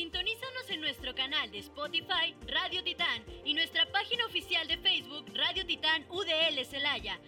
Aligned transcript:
Sintonízanos 0.00 0.70
en 0.70 0.80
nuestro 0.80 1.14
canal 1.14 1.50
de 1.50 1.58
Spotify 1.58 2.34
Radio 2.46 2.82
Titán 2.82 3.22
y 3.44 3.52
nuestra 3.52 3.84
página 3.92 4.24
oficial 4.24 4.66
de 4.66 4.78
Facebook 4.78 5.26
Radio 5.34 5.66
Titán 5.66 6.06
UDL 6.08 6.64
Celaya. 6.64 7.20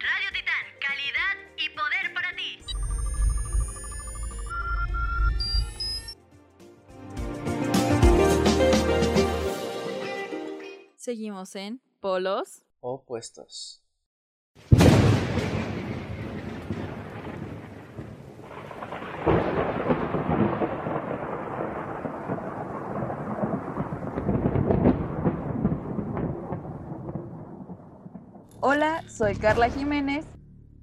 Radio 0.00 0.30
Titán, 0.32 0.64
calidad 0.80 1.36
y 1.58 1.68
poder 1.76 2.14
para 2.14 2.34
ti. 2.34 2.58
Seguimos 10.96 11.54
en 11.54 11.82
Polos 12.00 12.64
Opuestos. 12.80 13.82
Hola, 28.66 29.04
soy 29.08 29.34
Carla 29.34 29.68
Jiménez. 29.68 30.24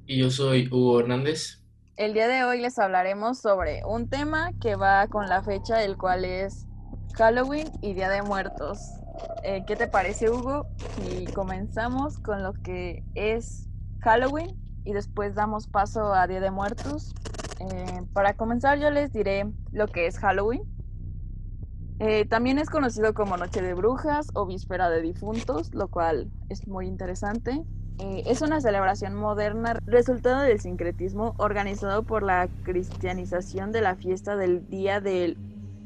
Y 0.05 0.19
yo 0.19 0.29
soy 0.29 0.67
Hugo 0.71 0.99
Hernández. 0.99 1.63
El 1.95 2.13
día 2.13 2.27
de 2.27 2.43
hoy 2.43 2.61
les 2.61 2.77
hablaremos 2.77 3.39
sobre 3.39 3.83
un 3.85 4.07
tema 4.07 4.51
que 4.61 4.75
va 4.75 5.07
con 5.07 5.25
la 5.27 5.41
fecha, 5.41 5.83
el 5.83 5.97
cual 5.97 6.23
es 6.23 6.67
Halloween 7.15 7.71
y 7.81 7.95
Día 7.95 8.07
de 8.09 8.21
Muertos. 8.21 8.77
Eh, 9.43 9.63
¿Qué 9.65 9.75
te 9.75 9.87
parece, 9.87 10.29
Hugo? 10.29 10.67
Y 11.09 11.25
comenzamos 11.25 12.19
con 12.19 12.43
lo 12.43 12.53
que 12.53 13.03
es 13.15 13.67
Halloween 14.01 14.55
y 14.85 14.93
después 14.93 15.33
damos 15.33 15.67
paso 15.67 16.13
a 16.13 16.27
Día 16.27 16.39
de 16.39 16.51
Muertos. 16.51 17.15
Eh, 17.61 18.03
para 18.13 18.35
comenzar, 18.35 18.77
yo 18.77 18.91
les 18.91 19.11
diré 19.11 19.51
lo 19.71 19.87
que 19.87 20.05
es 20.05 20.19
Halloween. 20.19 20.61
Eh, 22.03 22.25
también 22.25 22.57
es 22.57 22.67
conocido 22.67 23.13
como 23.13 23.37
Noche 23.37 23.61
de 23.61 23.75
Brujas 23.75 24.29
o 24.33 24.47
Víspera 24.47 24.89
de 24.89 25.03
Difuntos, 25.03 25.71
lo 25.75 25.87
cual 25.87 26.31
es 26.49 26.67
muy 26.67 26.87
interesante. 26.87 27.61
Eh, 27.99 28.23
es 28.25 28.41
una 28.41 28.59
celebración 28.59 29.13
moderna 29.13 29.77
resultado 29.85 30.41
del 30.41 30.59
sincretismo 30.59 31.35
organizado 31.37 32.01
por 32.01 32.23
la 32.23 32.49
cristianización 32.63 33.71
de 33.71 33.81
la 33.81 33.95
fiesta 33.95 34.35
del 34.35 34.67
día 34.67 34.99
del 34.99 35.37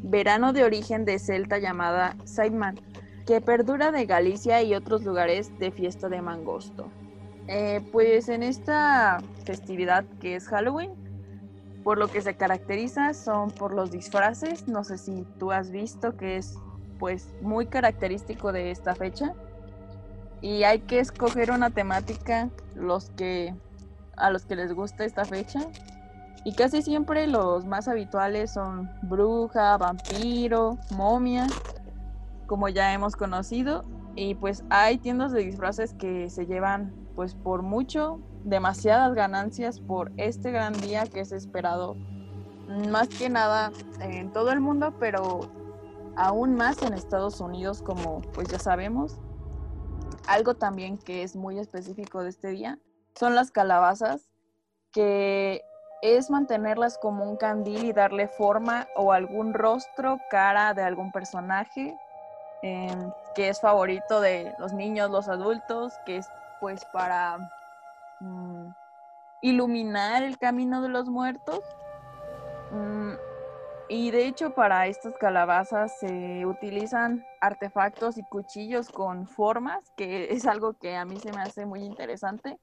verano 0.04 0.54
de 0.54 0.64
origen 0.64 1.04
de 1.04 1.20
celta 1.20 1.58
llamada 1.58 2.16
Saidman, 2.24 2.80
que 3.28 3.42
perdura 3.42 3.92
de 3.92 4.06
Galicia 4.06 4.64
y 4.64 4.74
otros 4.74 5.04
lugares 5.04 5.52
de 5.60 5.72
fiesta 5.72 6.08
de 6.08 6.22
Mangosto. 6.22 6.90
Eh, 7.50 7.82
pues 7.92 8.30
en 8.30 8.42
esta 8.42 9.18
festividad 9.44 10.06
que 10.22 10.38
es 10.38 10.48
Halloween, 10.48 10.92
por 11.86 12.00
lo 12.00 12.08
que 12.08 12.24
se 12.24 12.36
caracteriza 12.36 13.14
son 13.14 13.52
por 13.52 13.72
los 13.72 13.92
disfraces. 13.92 14.68
No 14.68 14.84
sé 14.84 14.98
si 14.98 15.24
tú 15.38 15.52
has 15.52 15.70
visto 15.70 16.18
que 16.18 16.38
es 16.38 16.58
pues 16.98 17.30
muy 17.42 17.68
característico 17.68 18.52
de 18.52 18.72
esta 18.72 18.96
fecha. 18.96 19.34
Y 20.42 20.64
hay 20.64 20.80
que 20.80 20.98
escoger 21.00 21.52
una 21.52 21.70
temática 21.70 22.50
los 22.74 23.12
que 23.12 23.54
a 24.18 24.32
los 24.32 24.46
que 24.46 24.56
les 24.56 24.74
gusta 24.74 25.06
esta 25.06 25.26
fecha. 25.26 25.60
Y 26.44 26.56
casi 26.56 26.82
siempre 26.82 27.28
los 27.28 27.66
más 27.66 27.88
habituales 27.88 28.52
son 28.52 28.90
bruja, 29.04 29.78
vampiro, 29.78 30.80
momia, 30.90 31.46
como 32.48 32.68
ya 32.68 32.94
hemos 32.94 33.16
conocido. 33.16 33.86
Y 34.16 34.34
pues 34.34 34.64
hay 34.72 34.98
tiendas 34.98 35.32
de 35.34 35.42
disfraces 35.42 35.94
que 35.94 36.32
se 36.32 36.48
llevan 36.48 37.05
pues 37.16 37.34
por 37.34 37.62
mucho 37.62 38.20
demasiadas 38.44 39.14
ganancias 39.16 39.80
por 39.80 40.12
este 40.18 40.52
gran 40.52 40.74
día 40.74 41.06
que 41.06 41.22
es 41.22 41.32
esperado 41.32 41.96
más 42.92 43.08
que 43.08 43.30
nada 43.30 43.72
en 44.02 44.32
todo 44.32 44.52
el 44.52 44.60
mundo, 44.60 44.94
pero 45.00 45.40
aún 46.16 46.56
más 46.56 46.82
en 46.82 46.94
Estados 46.94 47.40
Unidos, 47.40 47.82
como 47.82 48.22
pues 48.34 48.48
ya 48.50 48.60
sabemos. 48.60 49.20
Algo 50.28 50.56
también 50.56 50.98
que 50.98 51.24
es 51.24 51.36
muy 51.36 51.60
específico 51.60 52.24
de 52.24 52.30
este 52.30 52.50
día 52.50 52.80
son 53.16 53.36
las 53.36 53.52
calabazas, 53.52 54.30
que 54.92 55.62
es 56.02 56.30
mantenerlas 56.30 56.98
como 56.98 57.30
un 57.30 57.38
candil 57.38 57.86
y 57.86 57.94
darle 57.94 58.28
forma 58.28 58.88
o 58.96 59.12
algún 59.12 59.54
rostro, 59.54 60.20
cara 60.30 60.74
de 60.74 60.84
algún 60.84 61.12
personaje, 61.12 61.96
em, 62.62 63.12
que 63.36 63.50
es 63.50 63.60
favorito 63.62 64.20
de 64.20 64.54
los 64.60 64.74
niños, 64.74 65.10
los 65.12 65.28
adultos, 65.28 65.94
que 66.06 66.18
es 66.18 66.28
pues 66.66 66.84
para 66.86 67.38
Mm, 68.20 68.72
iluminar 69.42 70.24
el 70.24 70.40
camino 70.40 70.82
de 70.82 70.90
los 70.90 71.08
muertos. 71.10 71.60
Mm, 72.72 73.14
y 73.88 74.10
de 74.10 74.26
hecho 74.26 74.50
para 74.56 74.88
estas 74.88 75.14
calabazas 75.14 75.92
se 76.00 76.44
utilizan 76.48 77.28
artefactos 77.40 78.18
y 78.18 78.24
cuchillos 78.24 78.90
con 78.90 79.28
formas, 79.28 79.92
que 79.96 80.32
es 80.32 80.48
algo 80.48 80.74
que 80.74 80.96
a 80.96 81.06
mí 81.06 81.20
se 81.20 81.32
me 81.34 81.42
hace 81.44 81.68
muy 81.68 81.84
interesante, 81.84 82.58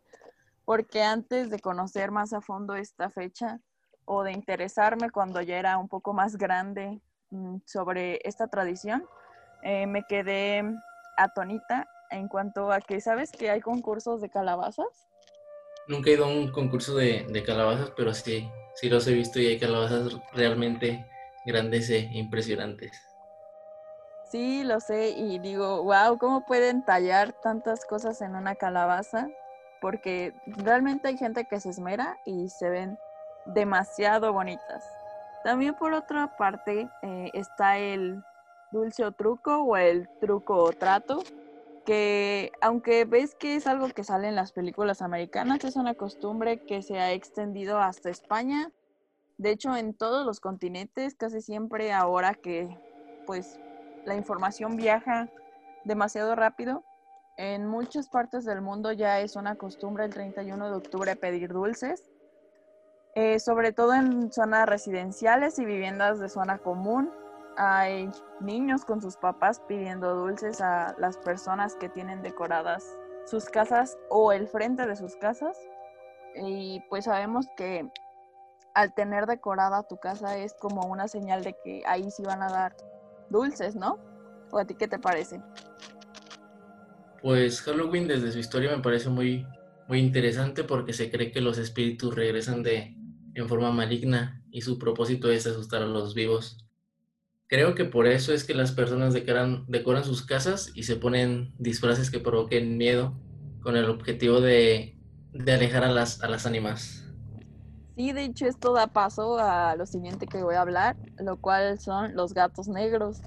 porque 0.65 1.05
antes 1.05 1.49
de 1.49 1.61
conocer 1.61 2.11
más 2.11 2.33
a 2.33 2.41
fondo 2.41 2.75
esta 2.75 3.09
fecha 3.09 3.61
o 4.05 4.25
de 4.25 4.33
interesarme 4.33 5.11
cuando 5.11 5.41
ya 5.43 5.61
era 5.61 5.79
un 5.79 5.87
poco 5.89 6.13
más 6.13 6.37
grande 6.39 7.01
mm, 7.31 7.59
sobre 7.67 8.19
esta 8.25 8.49
tradición, 8.49 9.09
eh, 9.61 9.87
me 9.87 10.03
quedé 10.03 10.65
atonita 11.17 11.87
en 12.13 12.29
cuanto 12.29 12.71
a 12.71 12.81
que, 12.81 13.01
¿sabes 13.01 13.33
que 13.33 13.51
hay 13.51 13.61
concursos 13.61 14.21
de 14.21 14.29
calabazas? 14.29 14.87
Nunca 15.89 16.11
he 16.11 16.15
ido 16.15 16.27
a 16.27 16.29
un 16.29 16.53
concurso 16.53 16.95
de, 16.95 17.43
calabazas, 17.45 17.91
pero 17.97 18.15
sí, 18.15 18.49
sí 18.77 18.89
los 18.89 19.07
he 19.09 19.15
visto 19.15 19.41
y 19.41 19.47
hay 19.47 19.59
calabazas 19.59 20.17
realmente 20.33 21.05
grandes 21.45 21.91
e 21.91 22.09
impresionantes. 22.13 22.93
Sí, 24.31 24.65
lo 24.65 24.81
sé 24.81 25.11
y 25.11 25.39
digo, 25.41 25.83
wow, 25.83 26.17
¿cómo 26.19 26.47
pueden 26.47 26.85
tallar 26.85 27.33
tantas 27.43 27.85
cosas 27.85 28.23
en 28.23 28.35
una 28.35 28.55
calabaza? 28.55 29.29
Porque 29.81 30.33
realmente 30.47 31.09
hay 31.09 31.19
gente 31.19 31.45
que 31.45 31.61
se 31.61 31.71
esmera 31.71 32.19
y 32.25 32.49
se 32.49 32.71
ven 32.71 32.99
demasiado 33.47 34.33
bonitas. 34.33 34.85
También 35.43 35.75
por 35.75 35.93
otra 35.93 36.37
parte 36.39 36.89
eh, 37.03 37.31
está 37.35 37.77
el 37.79 38.23
dulce 38.71 39.05
o 39.05 39.13
truco 39.13 39.65
o 39.65 39.77
el 39.77 40.09
truco 40.21 40.57
o 40.57 40.73
trato, 40.73 41.23
que 41.85 42.53
aunque 42.61 43.05
ves 43.05 43.35
que 43.35 43.57
es 43.57 43.67
algo 43.67 43.89
que 43.89 44.05
sale 44.05 44.29
en 44.29 44.37
las 44.37 44.53
películas 44.53 45.03
americanas, 45.03 45.65
es 45.65 45.77
una 45.77 45.95
costumbre 45.95 46.59
que 46.67 46.83
se 46.83 46.99
ha 46.99 47.13
extendido 47.13 47.79
hasta 47.79 48.11
España. 48.11 48.71
De 49.39 49.51
hecho, 49.51 49.77
en 49.77 49.95
todos 49.95 50.25
los 50.25 50.41
continentes, 50.41 51.15
casi 51.17 51.41
siempre 51.41 51.93
ahora 51.93 52.35
que 52.35 52.69
pues 53.27 53.59
la 54.05 54.15
información 54.17 54.77
viaja 54.77 55.29
demasiado 55.85 56.35
rápido, 56.37 56.85
en 57.37 57.67
muchas 57.67 58.09
partes 58.09 58.45
del 58.45 58.61
mundo 58.61 58.93
ya 58.93 59.21
es 59.21 59.37
una 59.37 59.57
costumbre 59.57 60.05
el 60.05 60.13
31 60.13 60.71
de 60.71 60.77
octubre 60.77 61.17
pedir 61.17 61.53
dulces, 61.53 62.11
eh, 63.15 63.41
sobre 63.41 63.73
todo 63.73 63.95
en 63.95 64.31
zonas 64.33 64.69
residenciales 64.69 65.59
y 65.59 65.65
viviendas 65.65 66.21
de 66.21 66.29
zona 66.29 66.59
común 66.59 67.11
hay 67.57 68.11
niños 68.41 68.85
con 68.85 69.01
sus 69.01 69.17
papás 69.17 69.61
pidiendo 69.69 70.15
dulces 70.15 70.61
a 70.61 70.95
las 70.99 71.17
personas 71.19 71.75
que 71.77 71.89
tienen 71.89 72.23
decoradas 72.23 72.97
sus 73.27 73.45
casas 73.45 73.99
o 74.11 74.33
el 74.33 74.49
frente 74.49 74.87
de 74.87 74.97
sus 74.97 75.17
casas. 75.17 75.57
Y 76.35 76.81
pues 76.89 77.05
sabemos 77.05 77.47
que 77.57 77.89
al 78.75 78.95
tener 78.95 79.27
decorada 79.27 79.83
tu 79.83 79.99
casa 79.99 80.39
es 80.39 80.55
como 80.55 80.87
una 80.87 81.09
señal 81.09 81.45
de 81.45 81.55
que 81.65 81.83
ahí 81.87 82.11
sí 82.11 82.23
van 82.23 82.43
a 82.43 82.49
dar 82.49 82.77
dulces, 83.29 83.77
¿no? 83.77 83.99
¿O 84.51 84.59
a 84.59 84.65
ti 84.65 84.75
qué 84.75 84.89
te 84.89 84.99
parece? 84.99 85.41
Pues 87.21 87.61
Halloween 87.63 88.09
desde 88.09 88.33
su 88.33 88.39
historia 88.39 88.75
me 88.75 88.83
parece 88.83 89.09
muy, 89.09 89.47
muy 89.89 90.01
interesante 90.01 90.65
porque 90.65 90.93
se 90.93 91.11
cree 91.11 91.31
que 91.31 91.41
los 91.41 91.59
espíritus 91.59 92.15
regresan 92.15 92.63
de, 92.63 92.97
en 93.35 93.49
forma 93.49 93.71
maligna 93.71 94.43
y 94.51 94.63
su 94.63 94.79
propósito 94.79 95.31
es 95.31 95.47
asustar 95.47 95.83
a 95.83 95.87
los 95.87 96.15
vivos. 96.15 96.67
Creo 97.53 97.75
que 97.75 97.85
por 97.85 98.07
eso 98.07 98.33
es 98.33 98.45
que 98.45 98.55
las 98.55 98.73
personas 98.73 99.13
decoran, 99.13 99.67
decoran 99.69 100.05
sus 100.05 100.25
casas 100.25 100.73
y 100.75 100.85
se 100.85 100.97
ponen 100.97 101.53
disfraces 101.59 102.11
que 102.11 102.19
provoquen 102.19 102.79
miedo 102.79 103.13
con 103.61 103.77
el 103.77 103.91
objetivo 103.91 104.41
de, 104.41 104.97
alejar 105.39 105.85
a 105.85 105.91
las, 105.91 106.23
a 106.23 106.29
las 106.29 106.47
ánimas. 106.47 107.05
Sí, 107.95 108.13
de 108.13 108.25
hecho 108.25 108.47
esto 108.47 108.73
da 108.73 108.87
paso 108.87 109.39
a 109.39 109.77
lo 109.77 109.85
siguiente 109.85 110.27
que 110.27 110.43
voy 110.43 110.55
a 110.55 110.63
hablar, 110.63 110.97
lo 111.19 111.37
cual 111.37 111.79
son 111.79 112.17
los 112.17 112.33
gatos 112.33 112.69
negros. 112.69 113.21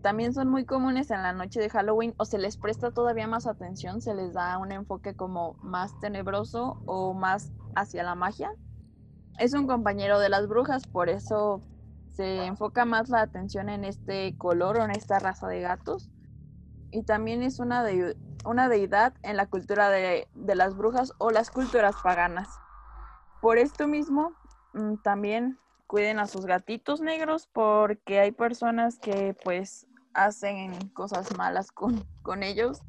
también 0.00 0.32
son 0.32 0.48
muy 0.48 0.64
comunes 0.64 1.10
en 1.10 1.20
la 1.20 1.32
noche 1.32 1.58
de 1.58 1.70
Halloween 1.70 2.14
o 2.18 2.26
se 2.26 2.38
les 2.38 2.56
presta 2.56 2.92
todavía 2.92 3.26
más 3.26 3.48
atención, 3.48 4.00
se 4.00 4.14
les 4.14 4.32
da 4.34 4.58
un 4.58 4.70
enfoque 4.70 5.16
como 5.16 5.54
más 5.60 5.98
tenebroso 5.98 6.80
o 6.86 7.14
más 7.14 7.50
hacia 7.74 8.04
la 8.04 8.14
magia. 8.14 8.52
Es 9.40 9.54
un 9.54 9.66
compañero 9.66 10.20
de 10.20 10.28
las 10.28 10.46
brujas, 10.46 10.86
por 10.86 11.08
eso 11.08 11.60
se 12.14 12.44
enfoca 12.44 12.84
más 12.84 13.08
la 13.08 13.20
atención 13.20 13.68
en 13.68 13.84
este 13.84 14.36
color 14.38 14.78
o 14.78 14.84
en 14.84 14.92
esta 14.92 15.18
raza 15.18 15.48
de 15.48 15.60
gatos. 15.60 16.10
Y 16.90 17.02
también 17.02 17.42
es 17.42 17.58
una, 17.58 17.82
de, 17.82 18.16
una 18.44 18.68
deidad 18.68 19.14
en 19.22 19.36
la 19.36 19.46
cultura 19.46 19.90
de, 19.90 20.28
de 20.34 20.54
las 20.54 20.76
brujas 20.76 21.12
o 21.18 21.30
las 21.30 21.50
culturas 21.50 21.96
paganas. 22.02 22.48
Por 23.40 23.58
esto 23.58 23.88
mismo, 23.88 24.32
mm, 24.74 24.96
también 25.02 25.58
cuiden 25.86 26.18
a 26.18 26.26
sus 26.26 26.46
gatitos 26.46 27.00
negros 27.00 27.48
porque 27.52 28.20
hay 28.20 28.32
personas 28.32 28.98
que 28.98 29.36
pues 29.44 29.86
hacen 30.14 30.88
cosas 30.90 31.36
malas 31.36 31.72
con, 31.72 32.04
con 32.22 32.42
ellos. 32.42 32.80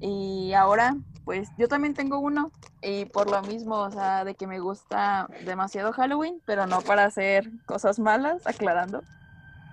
Y 0.00 0.52
ahora, 0.54 0.96
pues 1.24 1.48
yo 1.58 1.68
también 1.68 1.94
tengo 1.94 2.18
uno 2.18 2.50
y 2.82 3.04
por 3.04 3.30
lo 3.30 3.42
mismo, 3.42 3.76
o 3.76 3.90
sea, 3.90 4.24
de 4.24 4.34
que 4.34 4.46
me 4.46 4.58
gusta 4.58 5.28
demasiado 5.44 5.92
Halloween, 5.92 6.40
pero 6.46 6.66
no 6.66 6.80
para 6.80 7.04
hacer 7.04 7.50
cosas 7.66 7.98
malas, 7.98 8.46
aclarando. 8.46 9.02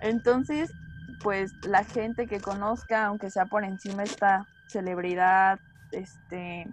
Entonces, 0.02 0.70
pues 1.24 1.52
la 1.66 1.84
gente 1.84 2.28
que 2.28 2.42
conozca, 2.42 3.06
aunque 3.06 3.32
sea 3.32 3.46
por 3.46 3.64
encima 3.64 4.04
esta 4.04 4.46
celebridad, 4.68 5.60
este, 5.92 6.68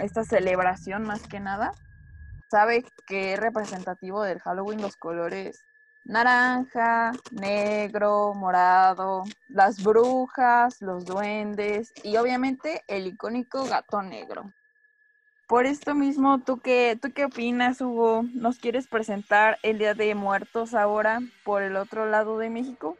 esta 0.00 0.24
celebración 0.24 1.02
más 1.02 1.22
que 1.28 1.40
nada, 1.40 1.72
sabe 2.50 2.84
que 3.06 3.34
es 3.34 3.40
representativo 3.40 4.22
del 4.22 4.40
Halloween 4.40 4.80
los 4.80 4.96
colores 4.96 5.64
naranja, 6.04 7.12
negro, 7.30 8.34
morado, 8.34 9.24
las 9.48 9.82
brujas, 9.82 10.80
los 10.80 11.04
duendes 11.04 11.92
y 12.02 12.16
obviamente 12.16 12.82
el 12.88 13.06
icónico 13.06 13.64
gato 13.64 14.02
negro. 14.02 14.52
Por 15.46 15.66
esto 15.66 15.94
mismo, 15.94 16.40
¿tú 16.40 16.58
qué, 16.58 16.98
¿tú 17.00 17.12
qué 17.14 17.26
opinas, 17.26 17.80
Hugo? 17.80 18.24
¿Nos 18.34 18.58
quieres 18.58 18.86
presentar 18.86 19.58
el 19.62 19.78
Día 19.78 19.94
de 19.94 20.14
Muertos 20.14 20.74
ahora 20.74 21.20
por 21.44 21.62
el 21.62 21.76
otro 21.76 22.08
lado 22.08 22.38
de 22.38 22.48
México? 22.48 22.96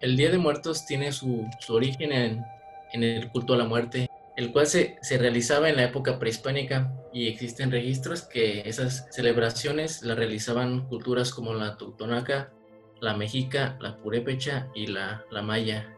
El 0.00 0.16
Día 0.16 0.30
de 0.30 0.38
Muertos 0.38 0.84
tiene 0.86 1.12
su, 1.12 1.48
origen 1.68 2.12
en, 2.12 2.44
en 2.92 3.04
el 3.04 3.30
culto 3.30 3.54
a 3.54 3.56
la 3.56 3.64
muerte 3.64 4.08
el 4.36 4.52
cual 4.52 4.66
se, 4.66 4.98
realizaba 5.18 5.68
en 5.68 5.76
la 5.76 5.84
época 5.84 6.18
prehispánica 6.18 6.92
y 7.12 7.28
existen 7.28 7.70
registros 7.70 8.22
que 8.22 8.62
esas 8.66 9.06
celebraciones 9.10 10.02
las 10.02 10.16
realizaban 10.16 10.86
culturas 10.88 11.32
como 11.32 11.54
la 11.54 11.76
Totonaca, 11.76 12.52
la 13.00 13.16
Mexica, 13.16 13.76
la 13.80 13.98
Purépecha 13.98 14.68
y 14.74 14.86
la, 14.86 15.24
la 15.30 15.42
Maya. 15.42 15.94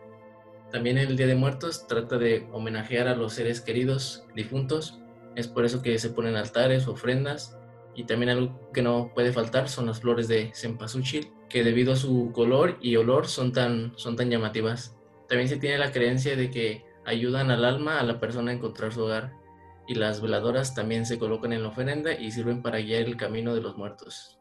También 0.73 0.99
el 0.99 1.17
Día 1.17 1.27
de 1.27 1.37
Muertos 1.37 1.87
trata 1.87 2.19
de 2.19 2.49
homenajear 2.53 3.07
a 3.07 3.15
los 3.15 3.35
seres 3.35 3.61
queridos 3.61 4.25
difuntos, 4.35 4.99
es 5.37 5.49
por 5.49 5.65
eso 5.65 5.83
que 5.83 5.99
se 5.99 6.11
ponen 6.11 6.37
altares, 6.37 6.89
ofrendas 6.89 7.57
y 7.95 8.05
también 8.05 8.31
algo 8.31 8.71
que 8.73 8.83
no 8.83 9.13
puede 9.15 9.33
faltar 9.33 9.69
son 9.69 9.87
las 9.87 10.01
flores 10.01 10.27
de 10.27 10.51
cempasúchil, 10.55 11.33
que 11.49 11.63
debido 11.63 11.93
a 11.93 11.97
su 11.97 12.33
color 12.33 12.79
y 12.81 12.97
olor 12.97 13.29
son 13.29 13.53
tan, 13.53 13.93
son 13.97 14.17
tan 14.17 14.31
llamativas. 14.31 14.97
También 15.29 15.49
se 15.49 15.57
tiene 15.57 15.79
la 15.79 15.93
creencia 15.93 16.37
de 16.37 16.51
que 16.51 16.85
ayudan 17.07 17.51
al 17.51 17.65
alma 17.65 18.01
a 18.01 18.03
la 18.03 18.21
persona 18.21 18.51
a 18.51 18.55
encontrar 18.55 18.93
su 18.93 19.05
hogar 19.05 19.33
y 19.87 19.95
las 19.95 20.21
veladoras 20.21 20.75
también 20.75 21.07
se 21.07 21.19
colocan 21.19 21.53
en 21.53 21.63
la 21.63 21.69
ofrenda 21.69 22.13
y 22.13 22.31
sirven 22.31 22.63
para 22.63 22.79
guiar 22.79 23.03
el 23.03 23.17
camino 23.17 23.55
de 23.55 23.61
los 23.61 23.77
muertos. 23.77 24.39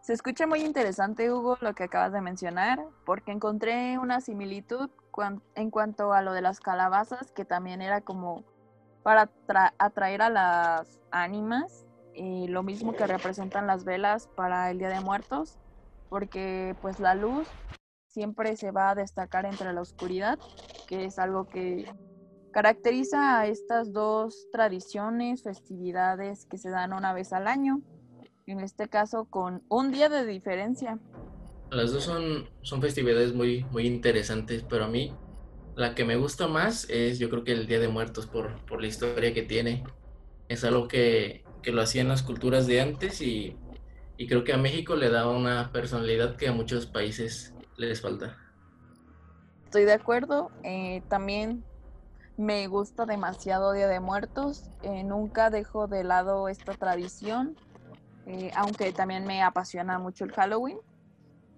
Se 0.00 0.12
escucha 0.12 0.46
muy 0.46 0.60
interesante, 0.60 1.32
Hugo, 1.32 1.58
lo 1.60 1.74
que 1.74 1.84
acabas 1.84 2.12
de 2.12 2.20
mencionar, 2.20 2.80
porque 3.04 3.32
encontré 3.32 3.98
una 3.98 4.20
similitud 4.20 4.88
en 5.54 5.70
cuanto 5.70 6.12
a 6.12 6.22
lo 6.22 6.32
de 6.32 6.42
las 6.42 6.60
calabazas, 6.60 7.32
que 7.32 7.44
también 7.44 7.82
era 7.82 8.00
como 8.00 8.44
para 9.02 9.30
atraer 9.78 10.22
a 10.22 10.30
las 10.30 11.00
ánimas, 11.10 11.84
y 12.14 12.46
lo 12.48 12.62
mismo 12.62 12.94
que 12.94 13.06
representan 13.06 13.66
las 13.66 13.84
velas 13.84 14.28
para 14.28 14.70
el 14.70 14.78
Día 14.78 14.88
de 14.88 15.00
Muertos, 15.00 15.58
porque 16.08 16.76
pues 16.80 17.00
la 17.00 17.14
luz 17.14 17.48
siempre 18.16 18.56
se 18.56 18.70
va 18.70 18.88
a 18.88 18.94
destacar 18.94 19.44
entre 19.44 19.74
la 19.74 19.82
oscuridad, 19.82 20.38
que 20.88 21.04
es 21.04 21.18
algo 21.18 21.46
que 21.46 21.84
caracteriza 22.50 23.38
a 23.38 23.46
estas 23.46 23.92
dos 23.92 24.48
tradiciones, 24.50 25.42
festividades 25.42 26.46
que 26.46 26.56
se 26.56 26.70
dan 26.70 26.94
una 26.94 27.12
vez 27.12 27.34
al 27.34 27.46
año, 27.46 27.82
en 28.46 28.60
este 28.60 28.88
caso 28.88 29.26
con 29.26 29.64
un 29.68 29.92
día 29.92 30.08
de 30.08 30.24
diferencia. 30.24 30.98
Las 31.70 31.92
dos 31.92 32.04
son, 32.04 32.48
son 32.62 32.80
festividades 32.80 33.34
muy, 33.34 33.64
muy 33.64 33.86
interesantes, 33.86 34.64
pero 34.66 34.86
a 34.86 34.88
mí 34.88 35.12
la 35.74 35.94
que 35.94 36.06
me 36.06 36.16
gusta 36.16 36.48
más 36.48 36.88
es 36.88 37.18
yo 37.18 37.28
creo 37.28 37.44
que 37.44 37.52
el 37.52 37.66
Día 37.66 37.80
de 37.80 37.88
Muertos 37.88 38.26
por, 38.26 38.64
por 38.64 38.80
la 38.80 38.86
historia 38.86 39.34
que 39.34 39.42
tiene. 39.42 39.84
Es 40.48 40.64
algo 40.64 40.88
que, 40.88 41.44
que 41.60 41.70
lo 41.70 41.82
hacían 41.82 42.08
las 42.08 42.22
culturas 42.22 42.66
de 42.66 42.80
antes 42.80 43.20
y, 43.20 43.58
y 44.16 44.26
creo 44.26 44.42
que 44.42 44.54
a 44.54 44.56
México 44.56 44.96
le 44.96 45.10
da 45.10 45.28
una 45.28 45.70
personalidad 45.70 46.36
que 46.36 46.48
a 46.48 46.52
muchos 46.52 46.86
países 46.86 47.52
les 47.76 48.00
falta. 48.00 48.36
Estoy 49.64 49.84
de 49.84 49.92
acuerdo. 49.92 50.50
Eh, 50.62 51.02
también 51.08 51.64
me 52.36 52.66
gusta 52.66 53.06
demasiado 53.06 53.72
Día 53.72 53.88
de 53.88 54.00
Muertos. 54.00 54.70
Eh, 54.82 55.02
nunca 55.04 55.50
dejo 55.50 55.86
de 55.86 56.04
lado 56.04 56.48
esta 56.48 56.74
tradición, 56.74 57.56
eh, 58.26 58.50
aunque 58.56 58.92
también 58.92 59.26
me 59.26 59.42
apasiona 59.42 59.98
mucho 59.98 60.24
el 60.24 60.32
Halloween. 60.32 60.78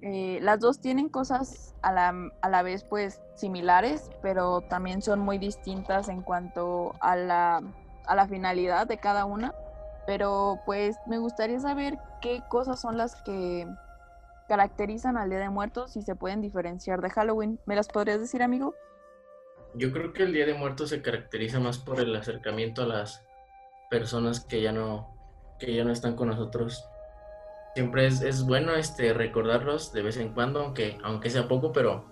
las 0.01 0.61
dos 0.61 0.81
tienen 0.81 1.09
cosas 1.09 1.75
a 1.83 1.93
la, 1.93 2.15
a 2.41 2.49
la, 2.49 2.63
vez 2.63 2.85
pues 2.85 3.21
similares, 3.35 4.11
pero 4.23 4.61
también 4.63 5.03
son 5.03 5.21
muy 5.21 5.39
distintas 5.39 6.09
en 6.09 6.23
cuanto 6.23 6.95
a 7.01 7.17
la, 7.17 7.63
a 8.07 8.15
la 8.15 8.27
finalidad 8.27 8.87
de 8.87 8.99
cada 8.99 9.25
una. 9.25 9.55
Pero 10.07 10.61
pues 10.65 10.97
me 11.07 11.19
gustaría 11.19 11.61
saber 11.61 11.99
qué 12.23 12.43
cosas 12.49 12.81
son 12.81 12.97
las 12.97 13.15
que 13.23 13.67
caracterizan 14.49 15.17
al 15.17 15.31
Día 15.31 15.39
de 15.39 15.51
Muertos 15.51 15.97
y 15.97 16.03
se 16.03 16.17
pueden 16.17 16.41
diferenciar 16.41 17.01
de 17.03 17.11
Halloween. 17.11 17.61
¿Me 17.67 17.77
las 17.77 17.89
podrías 17.89 18.19
decir, 18.19 18.43
amigo? 18.43 18.75
Yo 19.75 19.93
creo 19.93 20.13
que 20.13 20.23
el 20.25 20.33
Día 20.33 20.47
de 20.47 20.55
Muertos 20.55 20.89
se 20.89 21.03
caracteriza 21.03 21.61
más 21.61 21.79
por 21.79 22.01
el 22.01 22.17
acercamiento 22.17 22.83
a 22.83 22.87
las 22.87 23.23
personas 23.91 24.41
que 24.41 24.63
ya 24.63 24.73
no, 24.73 25.15
que 25.61 25.75
ya 25.75 25.85
no 25.85 25.93
están 25.93 26.17
con 26.17 26.29
nosotros. 26.29 26.85
Siempre 27.75 28.07
es, 28.07 28.23
es 28.23 28.45
bueno 28.45 28.75
este, 28.75 29.13
recordarlos 29.13 29.93
de 29.93 30.03
vez 30.03 30.17
en 30.17 30.33
cuando, 30.33 30.61
aunque, 30.61 30.99
aunque 31.05 31.31
sea 31.31 31.47
poco, 31.47 31.73
pero 31.73 32.07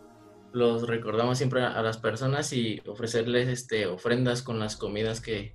los 0.52 0.86
recordamos 0.86 1.38
siempre 1.38 1.62
a, 1.62 1.82
las 1.82 1.98
personas 1.98 2.52
y 2.52 2.82
ofrecerles 2.86 3.48
este, 3.48 3.86
ofrendas 3.86 4.42
con 4.42 4.58
las 4.58 4.76
comidas 4.76 5.20
que, 5.20 5.54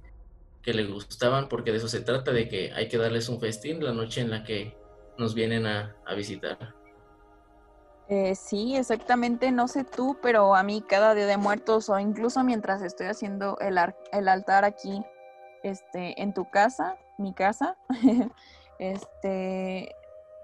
que 0.62 0.74
les 0.74 0.90
gustaban, 0.90 1.48
porque 1.48 1.72
de 1.72 1.78
eso 1.78 1.88
se 1.88 2.02
trata, 2.02 2.32
de 2.32 2.48
que 2.50 2.72
hay 2.74 2.88
que 2.88 2.98
darles 2.98 3.30
un 3.30 3.40
festín 3.40 3.84
la 3.84 3.94
noche 3.94 4.22
en 4.22 4.32
la 4.32 4.44
que 4.44 4.81
nos 5.22 5.36
vienen 5.36 5.68
a, 5.68 5.96
visitar. 6.16 6.58
Eh, 8.10 8.36
sí, 8.36 8.76
exactamente. 8.76 9.52
No 9.52 9.68
sé 9.68 9.86
tú, 9.86 10.18
pero 10.22 10.56
a 10.56 10.64
mí 10.64 10.82
cada 10.82 11.14
día 11.14 11.28
de 11.28 11.38
muertos 11.38 11.90
o 11.90 11.98
incluso 12.00 12.44
mientras 12.44 12.82
estoy 12.82 13.08
haciendo 13.08 13.58
el, 13.60 13.78
altar 14.28 14.66
aquí, 14.66 15.06
este, 15.64 16.22
en 16.22 16.34
tu 16.34 16.50
casa, 16.50 16.98
mi 17.20 17.34
casa, 17.34 17.78
este, 18.80 19.96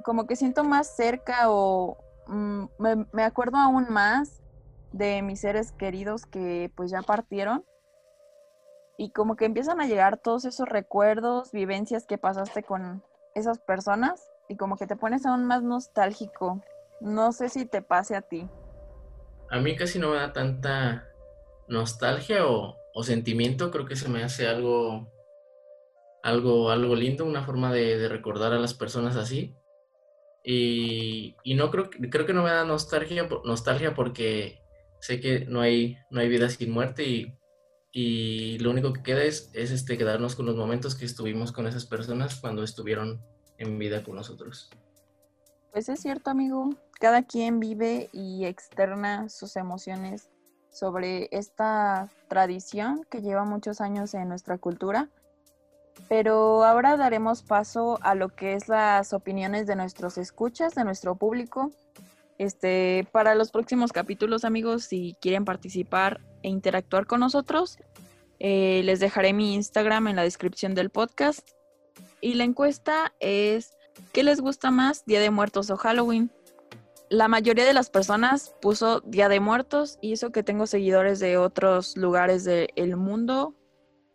como 0.06 0.28
que 0.28 0.36
siento 0.36 0.64
más 0.64 0.96
cerca 0.96 1.50
o 1.50 1.98
mm, 2.28 2.66
me, 2.78 3.08
me 3.12 3.24
acuerdo 3.24 3.58
aún 3.58 3.88
más 3.90 4.44
de 4.92 5.24
mis 5.24 5.42
seres 5.42 5.72
queridos 5.72 6.26
que 6.28 6.72
pues 6.76 6.92
ya 6.92 7.02
partieron 7.02 7.66
y 8.96 9.10
como 9.10 9.36
que 9.36 9.46
empiezan 9.46 9.82
a 9.82 9.88
llegar 9.88 10.18
todos 10.18 10.46
esos 10.46 10.70
recuerdos, 10.70 11.52
vivencias 11.52 12.06
que 12.06 12.18
pasaste 12.18 12.64
con 12.64 13.04
esas 13.36 13.60
personas 13.60 14.24
y 14.48 14.56
como 14.56 14.78
que 14.78 14.88
te 14.88 14.96
pones 14.96 15.26
aún 15.26 15.46
más 15.46 15.64
nostálgico. 15.64 16.62
No 17.00 17.32
sé 17.32 17.50
si 17.50 17.66
te 17.66 17.82
pase 17.82 18.16
a 18.16 18.22
ti. 18.22 18.48
A 19.50 19.60
mí 19.60 19.76
casi 19.76 20.00
no 20.00 20.12
me 20.12 20.18
da 20.18 20.34
tanta 20.34 21.08
nostalgia 21.68 22.46
o, 22.48 22.76
sentimiento, 23.04 23.70
creo 23.70 23.86
que 23.86 23.96
se 23.96 24.10
me 24.10 24.24
hace 24.24 24.48
algo, 24.48 25.14
algo, 26.24 26.72
algo 26.72 26.96
lindo, 26.96 27.26
una 27.26 27.44
forma 27.44 27.72
de, 27.72 28.10
recordar 28.10 28.54
a 28.54 28.60
las 28.60 28.74
personas 28.74 29.16
así. 29.16 29.56
Y, 30.44 31.36
no 31.56 31.70
creo, 31.70 31.90
creo 32.10 32.26
que 32.26 32.34
no 32.34 32.42
me 32.42 32.50
da 32.50 32.66
nostalgia, 32.66 33.28
nostalgia 33.46 33.94
porque 33.94 34.62
sé 35.00 35.20
que 35.20 35.46
no 35.46 35.62
hay, 35.62 35.98
no 36.10 36.22
hay 36.22 36.30
vida 36.30 36.50
sin 36.50 36.72
muerte 36.72 37.04
y, 37.04 38.58
lo 38.60 38.70
único 38.70 38.94
que 38.94 39.02
queda 39.02 39.24
es, 39.24 39.50
es 39.54 39.72
este, 39.72 39.98
quedarnos 39.98 40.36
con 40.36 40.46
los 40.46 40.56
momentos 40.56 40.96
que 40.96 41.06
estuvimos 41.06 41.52
con 41.52 41.66
esas 41.66 41.88
personas 41.88 42.40
cuando 42.40 42.64
estuvieron 42.64 43.24
en 43.58 43.78
vida 43.78 44.04
con 44.04 44.16
nosotros. 44.16 44.70
Pues 45.72 45.90
es 45.90 46.00
cierto, 46.00 46.30
amigo. 46.30 46.70
Cada 47.00 47.24
quien 47.24 47.60
vive 47.60 48.10
y 48.12 48.46
externa 48.46 49.30
sus 49.30 49.56
emociones 49.56 50.30
sobre 50.72 51.28
esta 51.32 52.10
tradición 52.28 53.06
que 53.10 53.22
lleva 53.22 53.46
muchos 53.46 53.82
años 53.82 54.14
en 54.14 54.30
nuestra 54.30 54.58
cultura. 54.58 55.10
Pero 56.10 56.64
ahora 56.64 56.96
daremos 56.98 57.42
paso 57.42 58.00
a 58.02 58.16
lo 58.16 58.30
que 58.30 58.54
es 58.54 58.68
las 58.68 59.14
opiniones 59.14 59.68
de 59.68 59.76
nuestros 59.76 60.18
escuchas, 60.18 60.76
de 60.76 60.84
nuestro 60.84 61.16
público. 61.16 61.72
Este, 62.38 63.08
para 63.12 63.34
los 63.34 63.52
próximos 63.52 63.92
capítulos, 63.92 64.46
amigos, 64.46 64.84
si 64.84 65.16
quieren 65.22 65.44
participar 65.44 66.22
e 66.44 66.50
interactuar 66.50 67.08
con 67.08 67.20
nosotros, 67.20 67.80
eh, 68.40 68.82
les 68.84 69.00
dejaré 69.00 69.34
mi 69.34 69.56
Instagram 69.56 70.08
en 70.08 70.16
la 70.16 70.24
descripción 70.24 70.76
del 70.76 70.92
podcast. 70.92 71.57
Y 72.22 72.34
la 72.34 72.44
encuesta 72.44 73.14
es, 73.20 73.78
¿qué 74.12 74.24
les 74.24 74.42
gusta 74.42 74.72
más, 74.72 75.06
Día 75.06 75.20
de 75.20 75.30
Muertos 75.30 75.70
o 75.70 75.78
Halloween? 75.78 76.32
La 77.10 77.28
mayoría 77.28 77.66
de 77.66 77.74
las 77.74 77.90
personas 77.90 78.54
puso 78.62 79.02
Día 79.02 79.30
de 79.30 79.40
Muertos 79.40 79.98
y 80.02 80.14
eso 80.14 80.32
que 80.32 80.44
tengo 80.44 80.68
seguidores 80.68 81.20
de 81.20 81.38
otros 81.38 81.96
lugares 81.96 82.44
del 82.44 82.98
mundo. 82.98 83.56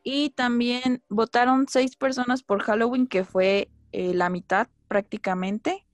Y 0.02 0.30
también 0.30 1.02
votaron 1.08 1.66
seis 1.68 1.96
personas 1.96 2.42
por 2.42 2.62
Halloween, 2.62 3.06
que 3.06 3.24
fue 3.24 3.70
eh, 3.92 4.14
la 4.14 4.28
mitad 4.28 4.68
prácticamente. 4.88 5.86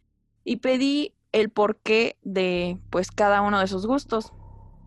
Y 0.44 0.56
pedí 0.56 1.14
el 1.32 1.50
porqué 1.50 2.16
de 2.22 2.78
pues 2.90 3.10
cada 3.10 3.42
uno 3.42 3.60
de 3.60 3.68
sus 3.68 3.86
gustos. 3.86 4.32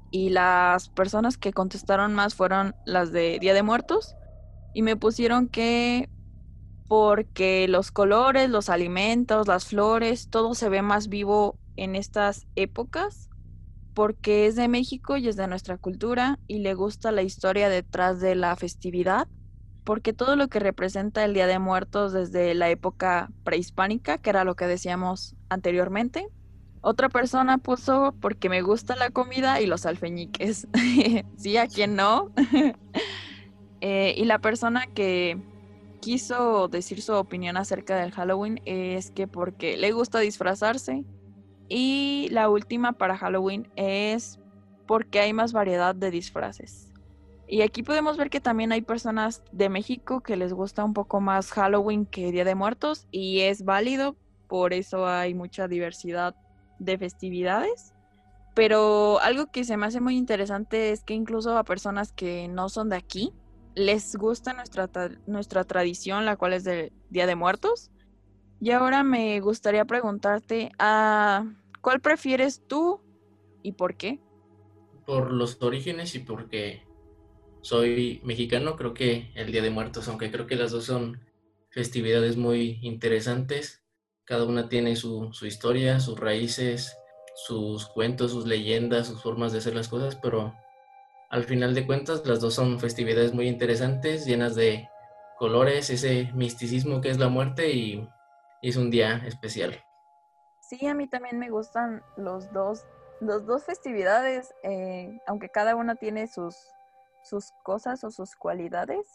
Y 0.10 0.32
las 0.32 0.90
personas 0.90 1.38
que 1.38 1.54
contestaron 1.54 2.14
más 2.14 2.36
fueron 2.36 2.76
las 2.86 3.12
de 3.14 3.38
Día 3.40 3.54
de 3.54 3.64
Muertos. 3.64 4.16
Y 4.74 4.82
me 4.82 4.98
pusieron 4.98 5.48
que 5.48 6.10
porque 6.92 7.70
los 7.70 7.90
colores, 7.90 8.50
los 8.50 8.68
alimentos, 8.68 9.48
las 9.48 9.64
flores, 9.64 10.28
todo 10.30 10.54
se 10.56 10.68
ve 10.68 10.82
más 10.82 11.08
vivo 11.08 11.58
en 11.78 11.96
estas 11.96 12.48
épocas. 12.58 13.30
Porque 13.94 14.46
es 14.46 14.58
de 14.58 14.68
México 14.68 15.16
y 15.16 15.30
es 15.30 15.38
de 15.38 15.48
nuestra 15.48 15.78
cultura 15.78 16.38
y 16.48 16.60
le 16.60 16.74
gusta 16.74 17.14
la 17.14 17.22
historia 17.22 17.70
detrás 17.70 18.20
de 18.20 18.36
la 18.36 18.58
festividad. 18.58 19.30
Porque 19.86 20.12
todo 20.12 20.36
lo 20.36 20.50
que 20.50 20.60
representa 20.60 21.24
el 21.24 21.34
Día 21.34 21.48
de 21.48 21.60
Muertos 21.60 22.12
desde 22.12 22.54
la 22.56 22.70
época 22.70 23.32
prehispánica, 23.46 24.18
que 24.18 24.30
era 24.30 24.44
lo 24.44 24.56
que 24.56 24.68
decíamos 24.68 25.38
anteriormente, 25.48 26.28
otra 26.82 27.08
persona 27.08 27.58
puso 27.58 28.14
porque 28.20 28.50
me 28.50 28.64
gusta 28.64 28.98
la 28.98 29.12
comida 29.12 29.62
y 29.62 29.66
los 29.66 29.86
alfeñiques. 29.86 30.68
sí, 31.38 31.56
a 31.56 31.68
quien 31.68 31.96
no. 31.96 32.32
Eh, 33.84 34.14
y 34.16 34.26
la 34.26 34.38
persona 34.38 34.86
que 34.86 35.42
quiso 36.02 36.68
decir 36.68 37.02
su 37.02 37.14
opinión 37.14 37.56
acerca 37.56 37.96
del 37.96 38.12
Halloween 38.12 38.60
es 38.66 39.12
que 39.12 39.28
porque 39.28 39.78
le 39.78 39.94
gusta 39.94 40.20
disfrazarse. 40.20 41.06
Y 41.70 42.28
la 42.32 42.50
última 42.50 42.94
para 42.94 43.18
Halloween 43.18 43.72
es 43.78 44.40
porque 44.88 45.22
hay 45.22 45.32
más 45.32 45.54
variedad 45.54 45.96
de 45.96 46.12
disfraces. 46.12 46.92
Y 47.48 47.62
aquí 47.62 47.84
podemos 47.84 48.18
ver 48.18 48.30
que 48.30 48.42
también 48.42 48.72
hay 48.74 48.82
personas 48.82 49.44
de 49.52 49.70
México 49.70 50.22
que 50.22 50.36
les 50.36 50.54
gusta 50.54 50.84
un 50.84 50.94
poco 50.94 51.22
más 51.22 51.52
Halloween 51.52 52.06
que 52.06 52.32
Día 52.32 52.44
de 52.44 52.56
Muertos 52.56 53.08
y 53.12 53.42
es 53.42 53.64
válido, 53.64 54.16
por 54.48 54.74
eso 54.74 55.08
hay 55.08 55.34
mucha 55.34 55.68
diversidad 55.68 56.36
de 56.80 56.98
festividades. 56.98 57.94
Pero 58.54 59.20
algo 59.22 59.48
que 59.48 59.64
se 59.64 59.78
me 59.78 59.86
hace 59.86 60.02
muy 60.02 60.18
interesante 60.18 60.92
es 60.92 61.04
que 61.04 61.14
incluso 61.14 61.58
a 61.58 61.64
personas 61.64 62.12
que 62.12 62.48
no 62.48 62.68
son 62.68 62.90
de 62.90 62.98
aquí 62.98 63.34
les 63.76 64.16
gusta 64.16 64.54
nuestra, 64.54 64.90
nuestra 65.28 65.64
tradición, 65.64 66.26
la 66.26 66.36
cual 66.38 66.54
es 66.54 66.64
del 66.64 66.92
Día 67.10 67.28
de 67.28 67.36
Muertos. 67.36 67.92
Y 68.60 68.72
ahora 68.72 69.04
me 69.04 69.40
gustaría 69.40 69.86
preguntarte, 69.86 70.72
¿a 70.78 71.38
ah, 71.38 71.54
¿cuál 71.82 72.00
prefieres 72.00 72.62
tú 72.68 73.02
y 73.64 73.74
por 73.74 73.96
qué? 73.96 74.20
Por 75.06 75.32
los 75.32 75.62
orígenes 75.62 76.14
y 76.16 76.20
porque 76.20 76.84
soy 77.62 78.22
mexicano, 78.24 78.76
creo 78.76 78.94
que 78.94 79.32
el 79.36 79.52
Día 79.52 79.62
de 79.62 79.70
Muertos, 79.70 80.08
aunque 80.08 80.32
creo 80.32 80.48
que 80.48 80.56
las 80.56 80.72
dos 80.72 80.86
son 80.86 81.20
festividades 81.70 82.38
muy 82.38 82.80
interesantes, 82.82 83.84
cada 84.26 84.46
una 84.46 84.70
tiene 84.70 84.96
su, 84.96 85.32
historia, 85.42 86.00
sus 86.00 86.20
raíces, 86.20 86.98
sus 87.36 87.88
cuentos, 87.88 88.32
sus 88.32 88.46
leyendas, 88.46 89.08
sus 89.08 89.22
formas 89.22 89.52
de 89.52 89.60
hacer 89.60 89.76
las 89.76 89.88
cosas, 89.88 90.16
pero 90.16 90.54
al 91.32 91.46
final 91.46 91.74
de 91.74 91.88
cuentas 91.88 92.26
las 92.26 92.42
dos 92.42 92.54
son 92.54 92.78
festividades 92.80 93.34
muy 93.34 93.48
interesantes, 93.48 94.26
llenas 94.26 94.54
de 94.54 94.90
colores, 95.38 95.90
ese 95.90 96.30
misticismo 96.34 97.00
que 97.00 97.10
es 97.10 97.18
la 97.18 97.30
muerte 97.30 97.72
y, 97.72 98.08
es 98.62 98.76
un 98.76 98.92
día 98.92 99.16
especial. 99.26 99.84
Sí, 100.62 100.86
a 100.86 100.94
mí 100.94 101.08
también 101.08 101.40
me 101.40 101.50
gustan 101.50 102.04
los 102.16 102.52
dos, 102.54 102.86
los 103.22 103.48
dos 103.48 103.64
festividades, 103.64 104.54
eh, 104.62 105.20
aunque 105.26 105.50
cada 105.50 105.76
una 105.76 105.96
tiene 105.96 106.28
sus, 106.28 106.56
sus 107.24 107.52
cosas 107.64 108.04
o 108.04 108.12
sus 108.12 108.36
cualidades. 108.36 109.08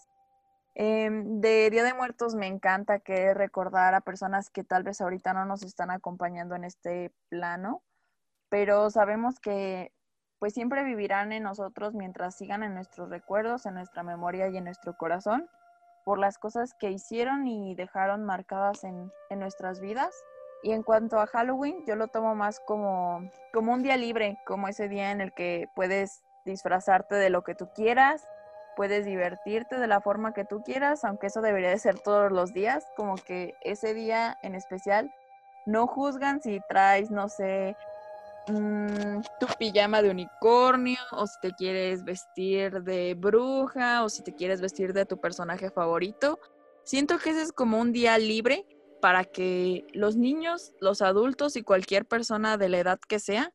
Em, 0.74 1.40
de 1.40 1.70
Día 1.70 1.84
de 1.84 1.94
Muertos 1.94 2.34
me 2.34 2.48
encanta 2.48 2.98
que 2.98 3.34
recordar 3.34 3.94
a 3.94 4.00
personas 4.00 4.50
que 4.50 4.64
tal 4.64 4.82
vez 4.82 5.00
ahorita 5.00 5.32
no 5.32 5.44
nos 5.44 5.62
están 5.62 5.92
acompañando 5.92 6.56
en 6.56 6.64
este 6.64 7.12
plano, 7.28 7.84
pero 8.48 8.90
sabemos 8.90 9.38
que 9.38 9.92
pues 10.38 10.54
siempre 10.54 10.84
vivirán 10.84 11.32
en 11.32 11.44
nosotros 11.44 11.94
mientras 11.94 12.36
sigan 12.36 12.62
en 12.62 12.74
nuestros 12.74 13.08
recuerdos, 13.08 13.66
en 13.66 13.74
nuestra 13.74 14.02
memoria 14.02 14.48
y 14.48 14.56
en 14.56 14.64
nuestro 14.64 14.96
corazón 14.96 15.48
por 16.04 16.18
las 16.18 16.38
cosas 16.38 16.72
que 16.74 16.90
hicieron 16.90 17.48
y 17.48 17.74
dejaron 17.74 18.24
marcadas 18.24 18.84
en, 18.84 19.10
en 19.28 19.40
nuestras 19.40 19.80
vidas. 19.80 20.14
Y 20.62 20.72
en 20.72 20.84
cuanto 20.84 21.18
a 21.18 21.26
Halloween, 21.26 21.84
yo 21.84 21.96
lo 21.96 22.06
tomo 22.06 22.34
más 22.34 22.60
como, 22.60 23.28
como 23.52 23.72
un 23.72 23.82
día 23.82 23.96
libre, 23.96 24.38
como 24.46 24.68
ese 24.68 24.88
día 24.88 25.10
en 25.10 25.20
el 25.20 25.32
que 25.32 25.68
puedes 25.74 26.22
disfrazarte 26.44 27.16
de 27.16 27.28
lo 27.28 27.42
que 27.42 27.56
tú 27.56 27.68
quieras, 27.74 28.28
puedes 28.76 29.04
divertirte 29.04 29.78
de 29.78 29.86
la 29.88 30.00
forma 30.00 30.32
que 30.32 30.44
tú 30.44 30.62
quieras, 30.62 31.04
aunque 31.04 31.26
eso 31.26 31.40
debería 31.40 31.70
de 31.70 31.78
ser 31.78 31.98
todos 31.98 32.30
los 32.30 32.52
días, 32.52 32.86
como 32.94 33.16
que 33.16 33.54
ese 33.62 33.94
día 33.94 34.38
en 34.42 34.54
especial 34.54 35.12
no 35.64 35.88
juzgan 35.88 36.40
si 36.40 36.60
traes, 36.68 37.10
no 37.10 37.28
sé, 37.28 37.76
mm, 38.48 39.20
tu 39.40 39.46
pijama 39.58 40.02
de 40.02 40.10
unicornio, 40.10 40.98
o 41.12 41.26
si 41.26 41.34
te 41.40 41.52
quieres 41.52 42.04
vestir 42.04 42.82
de 42.82 43.14
bruja, 43.14 44.04
o 44.04 44.08
si 44.08 44.22
te 44.22 44.34
quieres 44.34 44.60
vestir 44.60 44.92
de 44.92 45.06
tu 45.06 45.20
personaje 45.20 45.70
favorito. 45.70 46.38
Siento 46.84 47.18
que 47.18 47.30
ese 47.30 47.42
es 47.42 47.52
como 47.52 47.80
un 47.80 47.92
día 47.92 48.18
libre 48.18 48.66
para 49.00 49.24
que 49.24 49.86
los 49.92 50.16
niños, 50.16 50.72
los 50.80 51.02
adultos 51.02 51.56
y 51.56 51.62
cualquier 51.62 52.06
persona 52.06 52.56
de 52.56 52.68
la 52.68 52.78
edad 52.78 52.98
que 53.06 53.18
sea 53.18 53.52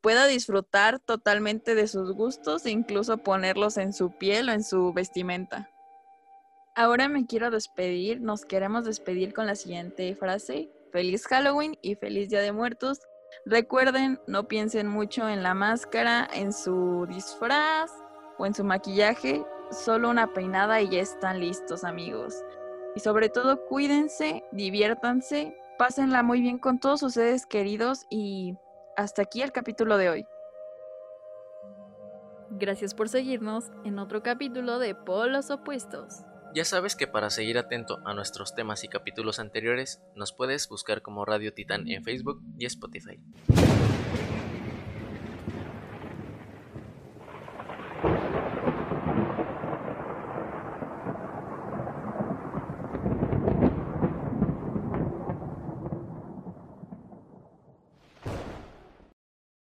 pueda 0.00 0.26
disfrutar 0.26 1.00
totalmente 1.00 1.74
de 1.74 1.88
sus 1.88 2.12
gustos 2.12 2.66
e 2.66 2.70
incluso 2.70 3.16
ponerlos 3.18 3.78
en 3.78 3.94
su 3.94 4.10
piel 4.18 4.50
o 4.50 4.52
en 4.52 4.62
su 4.62 4.92
vestimenta. 4.92 5.70
Ahora 6.76 7.08
me 7.08 7.24
quiero 7.24 7.50
despedir, 7.50 8.20
nos 8.20 8.44
queremos 8.44 8.84
despedir 8.84 9.32
con 9.32 9.46
la 9.46 9.54
siguiente 9.54 10.14
frase. 10.16 10.68
Feliz 10.92 11.26
Halloween 11.26 11.78
y 11.82 11.94
feliz 11.94 12.28
Día 12.28 12.40
de 12.40 12.52
Muertos. 12.52 13.00
Recuerden, 13.44 14.20
no 14.26 14.48
piensen 14.48 14.88
mucho 14.88 15.28
en 15.28 15.42
la 15.42 15.54
máscara, 15.54 16.28
en 16.32 16.52
su 16.52 17.06
disfraz 17.08 17.90
o 18.38 18.46
en 18.46 18.54
su 18.54 18.64
maquillaje, 18.64 19.44
solo 19.70 20.10
una 20.10 20.32
peinada 20.32 20.80
y 20.80 20.88
ya 20.88 21.00
están 21.00 21.40
listos 21.40 21.84
amigos. 21.84 22.34
Y 22.96 23.00
sobre 23.00 23.28
todo 23.28 23.66
cuídense, 23.66 24.44
diviértanse, 24.52 25.56
pásenla 25.78 26.22
muy 26.22 26.40
bien 26.40 26.58
con 26.58 26.78
todos 26.78 27.00
sus 27.00 27.14
seres 27.14 27.46
queridos 27.46 28.06
y 28.08 28.56
hasta 28.96 29.22
aquí 29.22 29.42
el 29.42 29.52
capítulo 29.52 29.96
de 29.98 30.10
hoy. 30.10 30.26
Gracias 32.50 32.94
por 32.94 33.08
seguirnos 33.08 33.72
en 33.84 33.98
otro 33.98 34.22
capítulo 34.22 34.78
de 34.78 34.94
Polos 34.94 35.50
Opuestos. 35.50 36.24
Ya 36.54 36.64
sabes 36.64 36.94
que 36.94 37.08
para 37.08 37.30
seguir 37.30 37.58
atento 37.58 38.00
a 38.04 38.14
nuestros 38.14 38.54
temas 38.54 38.84
y 38.84 38.88
capítulos 38.88 39.40
anteriores, 39.40 40.00
nos 40.14 40.32
puedes 40.32 40.68
buscar 40.68 41.02
como 41.02 41.24
Radio 41.24 41.52
Titán 41.52 41.88
en 41.88 42.04
Facebook 42.04 42.40
y 42.60 42.66
Spotify. 42.66 43.18